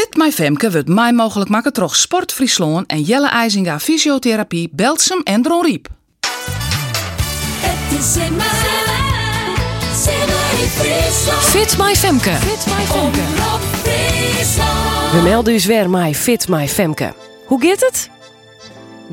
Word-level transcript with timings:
Fit 0.00 0.16
My 0.16 0.32
Femke 0.32 0.70
wordt 0.70 0.88
mij 0.88 1.12
mogelijk 1.12 1.50
maken 1.50 1.72
troch 1.72 1.96
Sport 1.96 2.32
Friesland 2.32 2.86
en 2.86 3.02
Jelle 3.02 3.28
IJzinga 3.28 3.80
Fysiotherapie, 3.80 4.68
Belsum 4.72 5.20
en 5.22 5.42
Dron 5.42 5.64
Riep. 5.64 5.88
Het 7.60 7.98
is 7.98 8.16
in 8.16 8.36
mij, 8.36 8.46
Simmer 9.94 10.62
in 10.62 10.68
Friesland. 10.68 11.42
Fit 11.42 11.78
My 11.78 11.94
Femke. 11.94 12.30
Fit 12.30 12.66
My 12.66 12.84
Femke. 12.84 13.20
Omroep 13.20 13.60
Friesland. 13.82 15.12
We 15.12 15.20
melden 15.22 15.52
dus 15.52 15.64
weer 15.64 15.90
My 15.90 16.14
Fit 16.14 16.48
My 16.48 16.68
Femke. 16.68 17.14
Hoe 17.46 17.60
gaat 17.66 17.80
het? 17.80 18.10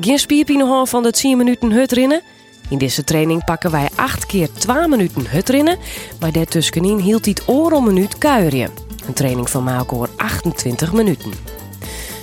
Geen 0.00 0.18
spierpine 0.18 0.86
van 0.86 1.02
de 1.02 1.12
10 1.12 1.36
minuten 1.36 1.72
hutrennen? 1.72 2.22
In 2.68 2.78
deze 2.78 3.04
training 3.04 3.44
pakken 3.44 3.70
wij 3.70 3.88
8 3.94 4.26
keer 4.26 4.48
2 4.52 4.88
minuten 4.88 5.30
hutrennen, 5.30 5.78
maar 6.20 6.32
daartussenin 6.32 6.98
hield 6.98 7.24
hij 7.24 7.34
het 7.38 7.48
oor 7.48 7.72
om 7.72 7.86
een 7.86 7.94
minuut 7.94 8.18
kuierje. 8.18 8.87
Een 9.08 9.14
training 9.14 9.50
van 9.50 9.64
Maalkoor 9.64 10.08
28 10.16 10.92
minuten. 10.92 11.32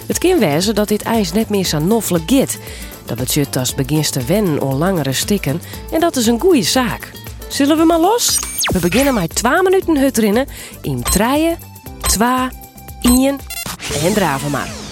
Het 0.07 0.17
kan 0.17 0.39
wezen 0.39 0.75
dat 0.75 0.87
dit 0.87 1.01
ijs 1.01 1.31
net 1.31 1.49
meer 1.49 1.65
zo 1.65 2.01
gaat. 2.01 2.57
Dat 3.05 3.17
betekent 3.17 3.55
als 3.57 3.75
begint 3.75 4.11
te 4.11 4.23
wennen 4.23 4.61
aan 4.61 4.77
langere 4.77 5.13
stikken 5.13 5.61
en 5.91 5.99
dat 5.99 6.15
is 6.15 6.27
een 6.27 6.39
goede 6.39 6.63
zaak. 6.63 7.11
Zullen 7.47 7.77
we 7.77 7.85
maar 7.85 7.99
los? 7.99 8.39
We 8.61 8.79
beginnen 8.79 9.13
met 9.13 9.35
2 9.35 9.61
minuten 9.61 9.97
hutrennen 9.97 10.47
in 10.81 11.03
3, 11.03 11.55
2, 12.01 12.49
1 13.01 13.39
en 14.03 14.13
draven 14.13 14.51
maar. 14.51 14.84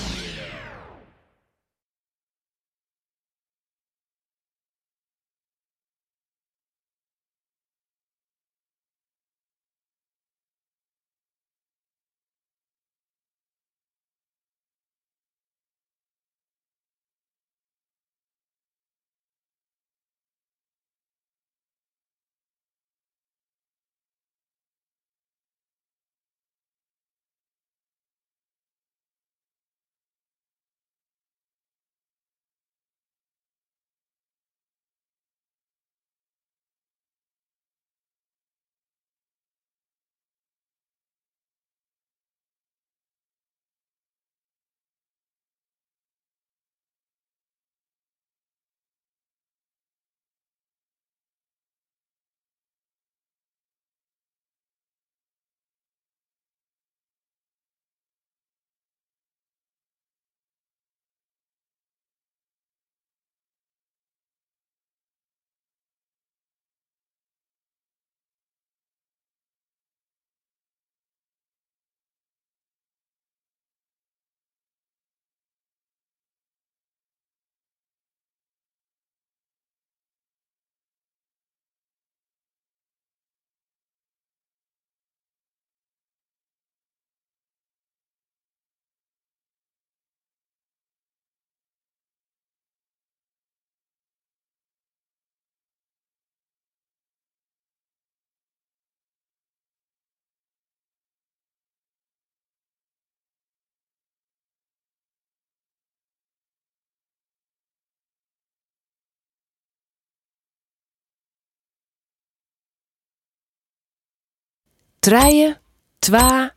Treien, 115.04 115.58
twa, 116.00 116.54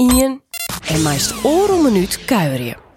ien 0.00 0.38
en 0.88 1.02
meist 1.04 1.34
oren 1.44 1.74
om 1.74 1.82
minuut 1.84 2.14
kuieren. 2.24 2.91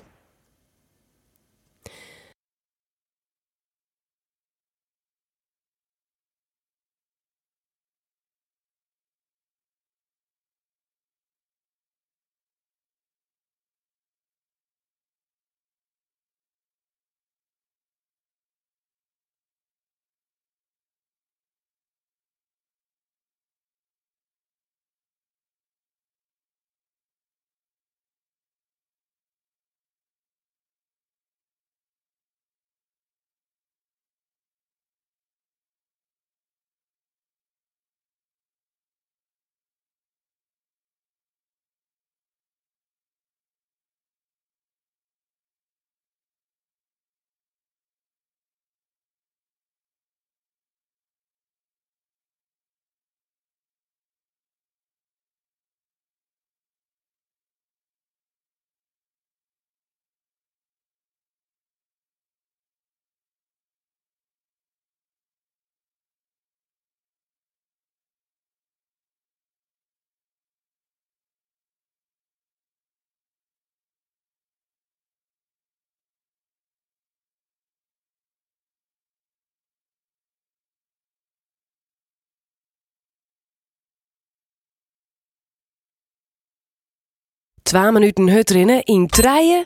2 87.65 87.91
minuten 87.91 88.29
hut 88.29 88.51
in 88.83 89.07
treien, 89.07 89.65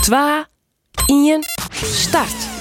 2, 0.00 0.46
1, 1.06 1.42
start. 1.82 2.59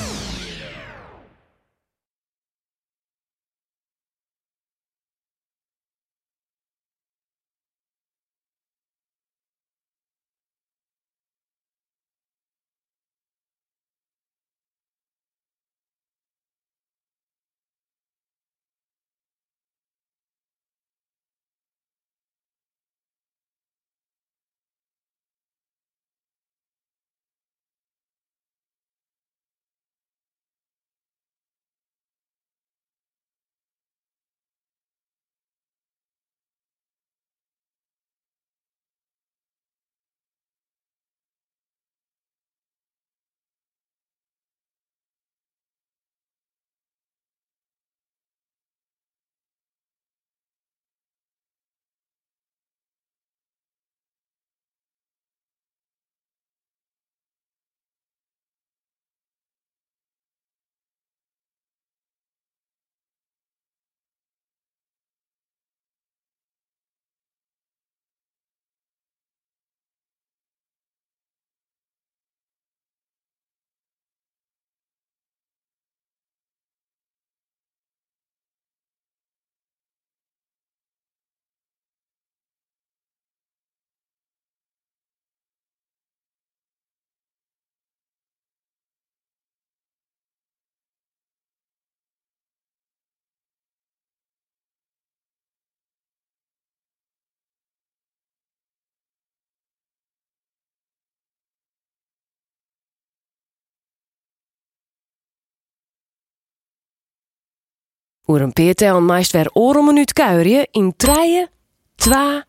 Oer 108.30 108.42
een 108.42 108.54
peertel 108.54 109.02
meist 109.02 109.32
weer 109.32 109.50
oor 109.54 109.76
een 109.76 109.86
minuut 109.86 110.14
kuierje 110.14 110.68
in 110.72 110.94
treien, 110.98 111.50
twa, 111.96 112.46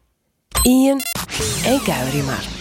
ien 0.62 1.00
en 1.64 1.82
kuierje 1.82 2.22
maar. 2.22 2.59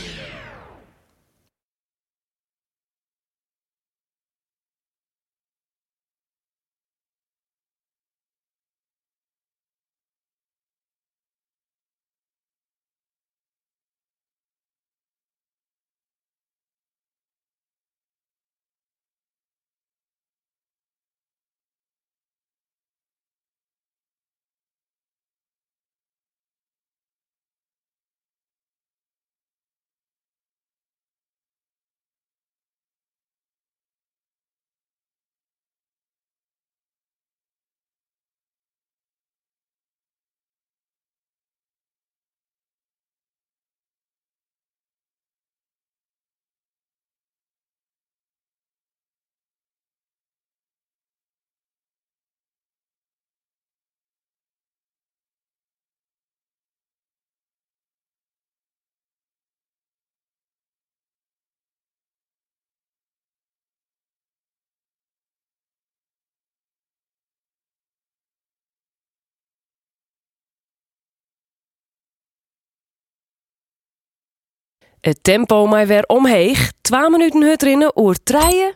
Het 75.01 75.23
tempo 75.23 75.67
mij 75.67 75.87
weer 75.87 76.03
omheeg. 76.07 76.71
2 76.81 77.09
minuten 77.09 77.41
hut 77.41 77.61
rinnen 77.61 77.99
oer 77.99 78.23
treien, 78.23 78.75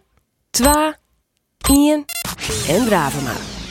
twa, 0.49 0.97
ien 1.69 2.05
en 2.67 2.85
draven 2.85 3.23
maar. 3.23 3.62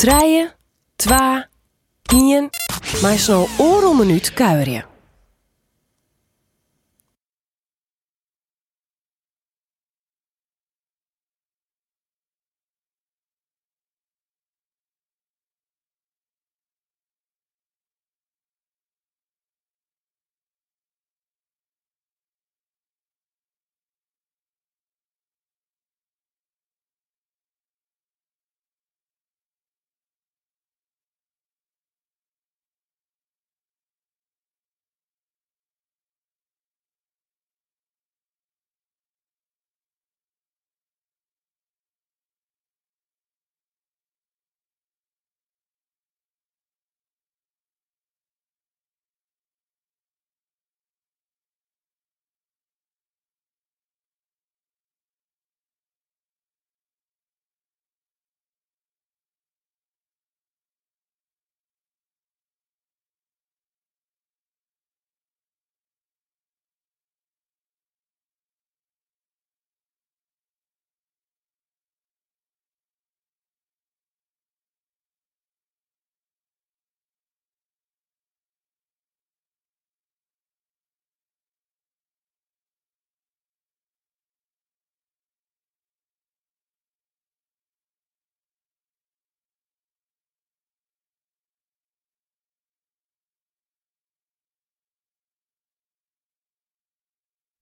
Treien, 0.00 0.52
twa, 0.96 1.48
ien, 2.14 2.50
maar 3.02 3.18
snel 3.18 3.48
een 3.58 3.96
minuut 3.96 4.32
kuierje. 4.32 4.89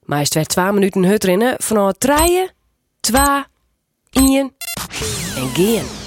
Maar 0.09 0.21
is 0.21 0.35
het 0.35 0.49
2 0.49 0.73
minuten 0.73 1.05
hut 1.05 1.25
rennen 1.25 1.55
vanaf 1.59 1.93
3, 1.99 2.51
2, 3.01 3.23
1 4.11 4.53
en 5.37 5.55
gaan. 5.55 5.98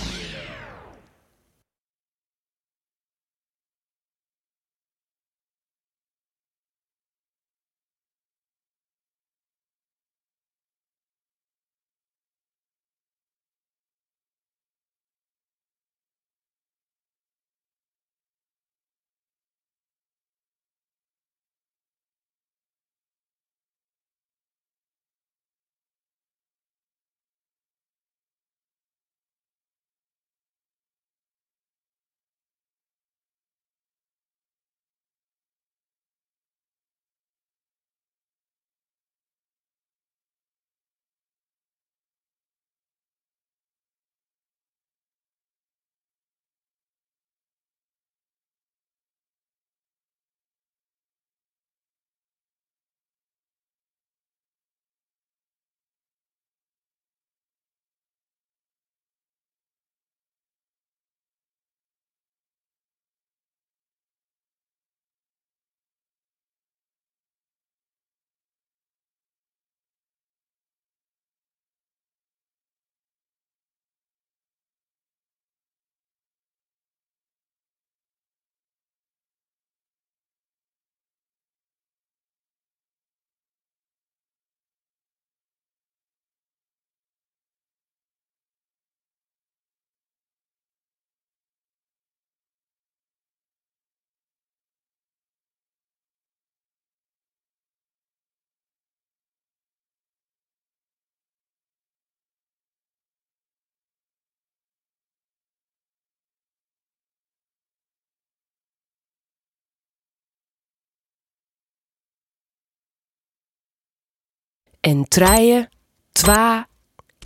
En 114.82 115.08
treien, 115.08 115.70
twa, 116.12 116.68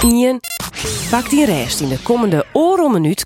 ien. 0.04 0.40
Pak 1.10 1.30
die 1.30 1.46
rest 1.46 1.80
in 1.80 1.90
de 1.90 2.00
komende 2.04 2.46
oren 2.54 2.92
minuut 2.92 3.26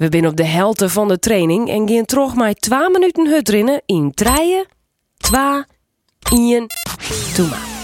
We 0.00 0.06
zijn 0.10 0.26
op 0.26 0.36
de 0.36 0.44
helte 0.44 0.88
van 0.88 1.08
de 1.08 1.18
training 1.18 1.68
en 1.68 1.88
gaan 1.88 2.04
terug 2.04 2.34
maar 2.34 2.54
2 2.54 2.90
minuten 2.90 3.26
hut 3.26 3.48
rennen 3.48 3.82
in 3.86 4.10
treien, 4.14 4.66
2, 5.16 5.40
1, 6.32 6.66
toe 7.34 7.48
maar. 7.48 7.79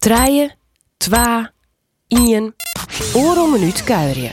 Treien, 0.00 0.48
twa, 0.96 1.50
ien, 2.08 2.46
oor 3.20 3.42
om 3.42 3.50
minuut 3.52 3.82
kuierje. 3.84 4.30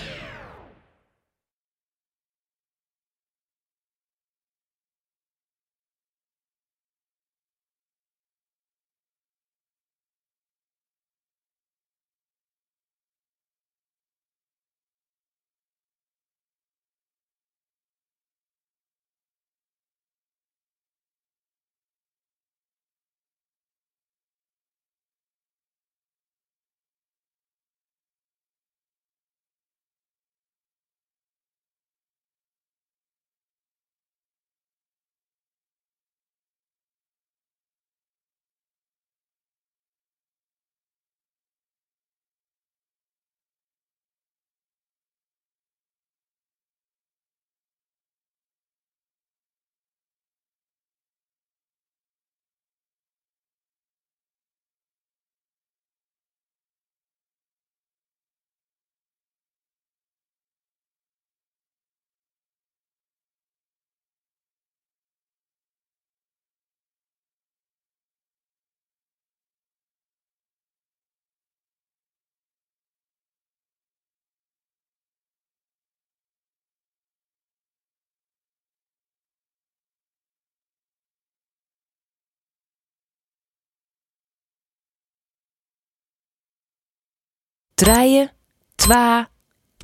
Treien, 87.77 88.31
twa, 88.75 89.29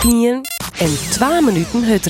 ien 0.02 0.42
en 0.82 0.94
twa 1.14 1.42
minuten 1.46 1.86
hut 1.86 2.08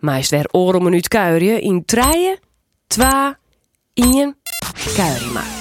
rinnen. 0.00 0.14
Meist 0.14 0.30
weer 0.30 0.48
om 0.74 0.82
minuut 0.82 1.08
kuierje 1.08 1.60
in 1.60 1.84
treien, 1.84 2.38
twa, 2.86 3.38
ien, 3.94 4.36
kuierje 4.74 5.32
maar. 5.32 5.59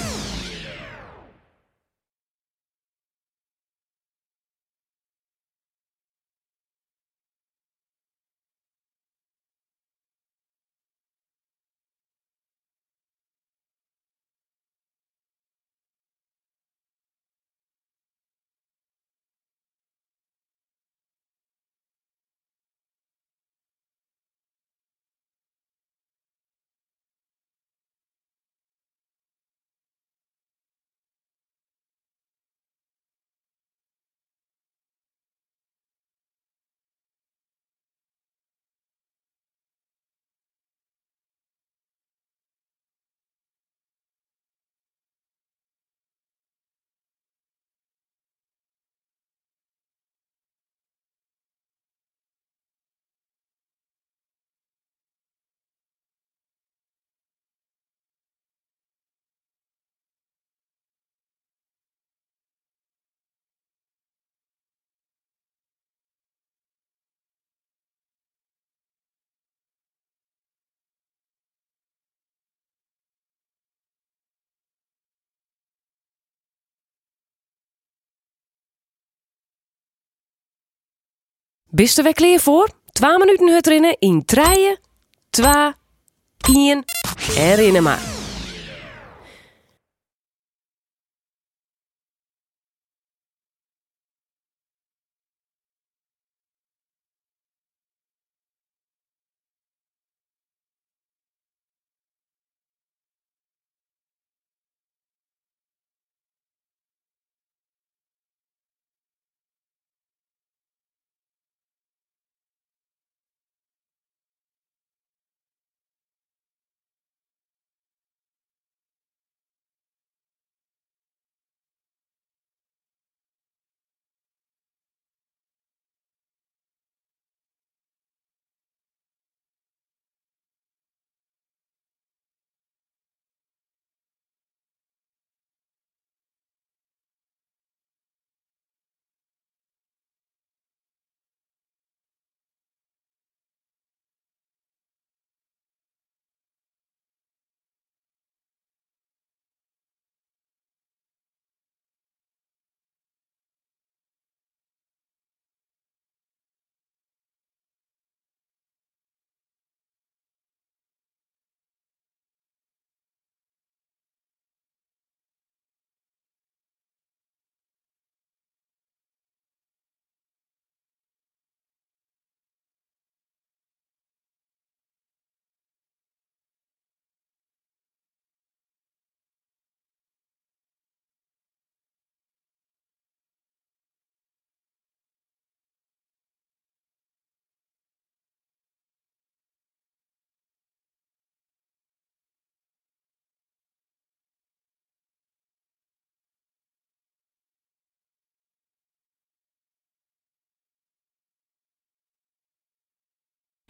Bist 81.71 81.97
er 81.97 82.03
voor? 82.39 82.69
Twa 82.91 83.17
minuten 83.17 83.49
hut 83.53 83.97
in 83.99 84.25
treien, 84.25 84.79
twa, 85.29 85.75
1 86.37 86.83
en 87.37 87.55
rennen 87.55 87.83
maar. 87.83 88.18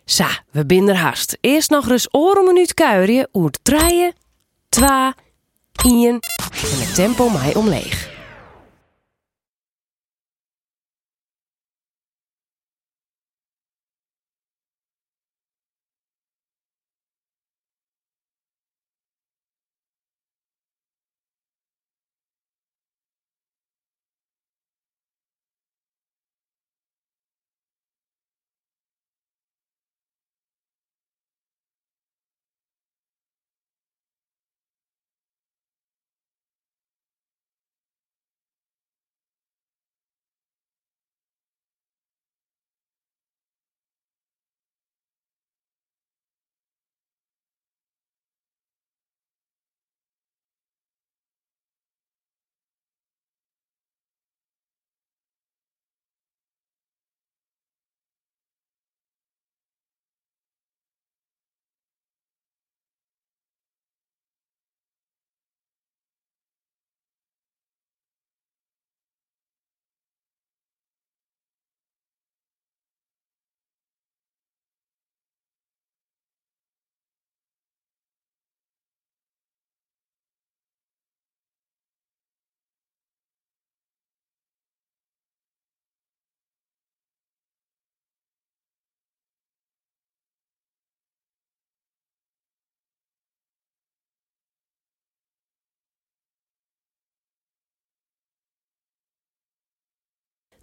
Sa, 0.10 0.28
we 0.52 0.66
binnen 0.66 0.96
er 0.96 1.02
haast. 1.02 1.38
Eerst 1.42 1.70
nog 1.70 1.90
eens 1.90 2.08
oren 2.12 2.46
minuut 2.46 2.74
kuieren. 2.74 3.28
Oer 3.34 3.52
3, 3.62 4.14
2, 4.70 4.90
1 5.84 6.06
en 6.06 6.20
het 6.80 6.96
tempo 6.96 7.30
mij 7.30 7.56
omleeg. 7.56 8.09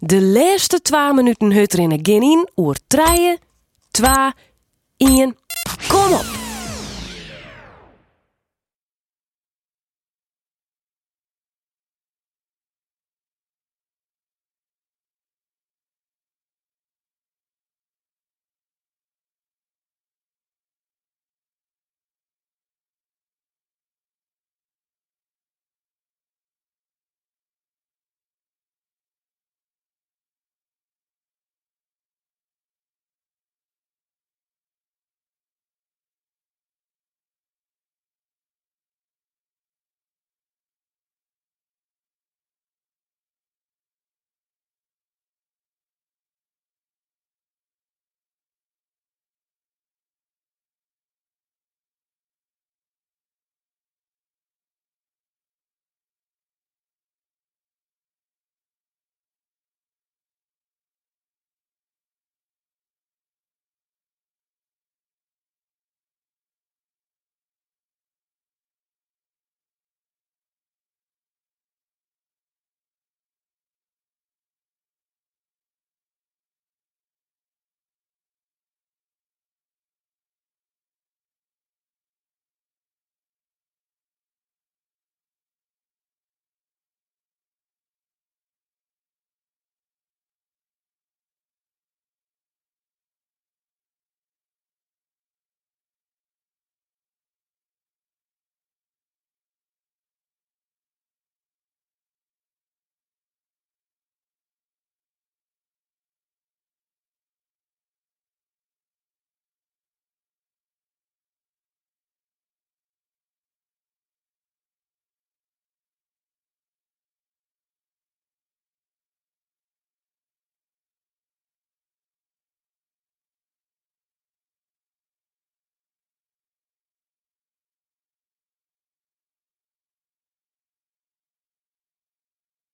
De 0.07 0.21
laatste 0.21 0.81
2 0.81 1.13
minuten 1.13 1.51
hut 1.51 1.73
erin 1.73 1.99
gaan 2.03 2.21
in. 2.21 2.49
Oer 2.55 2.77
3, 2.87 3.37
2, 3.91 4.31
1. 4.97 5.37
Kom 5.87 6.13
op! 6.13 6.36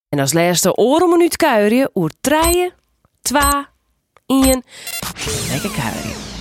En 0.08 0.18
als 0.18 0.32
laatste 0.32 0.76
oren 0.76 1.08
minuut 1.10 1.36
kuieren 1.36 1.90
oer 1.94 2.10
treien, 2.20 2.72
twa, 3.22 3.68
ien. 4.26 4.62
Lekker 5.50 5.70
kuieren. 5.70 6.33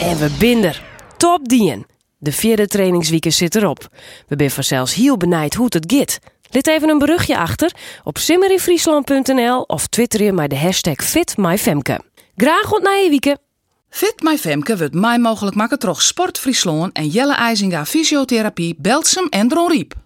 En 0.00 0.18
we 0.18 0.36
binder. 0.38 0.82
Top 1.16 1.48
dien. 1.48 1.86
De 2.18 2.32
vierde 2.32 2.66
trainingsweek 2.66 3.26
zit 3.28 3.54
erop. 3.54 3.88
We 4.28 4.36
zijn 4.36 4.50
vanzelfs 4.50 4.94
heel 4.94 5.16
benijd 5.16 5.54
hoe 5.54 5.68
het 5.68 5.92
gaat. 5.92 6.18
Let 6.50 6.66
even 6.66 6.88
een 6.88 6.98
berichtje 6.98 7.38
achter 7.38 7.74
op 8.04 8.18
simmerinfriesland.nl 8.18 9.62
of 9.62 9.86
twitter 9.86 10.22
je 10.22 10.32
maar 10.32 10.48
de 10.48 10.58
hashtag 10.58 10.96
FitMyFemke. 10.96 12.00
Graag 12.36 12.70
tot 12.70 12.82
na 12.82 12.90
je 12.90 13.08
weekend. 13.08 13.38
Fit 13.88 14.22
My 14.22 14.38
Femke 14.38 14.76
wordt 14.76 14.94
mij 14.94 15.18
mogelijk 15.18 15.56
maken 15.56 15.78
door 15.78 16.00
Sport 16.00 16.38
Friesland 16.38 16.92
en 16.92 17.08
Jelle 17.08 17.34
IJzinga 17.34 17.84
Fysiotherapie, 17.84 18.74
Belsum 18.78 19.26
en 19.28 19.48
Dron 19.48 19.70
Riep. 19.70 20.03